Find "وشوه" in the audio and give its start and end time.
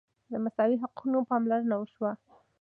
1.77-2.11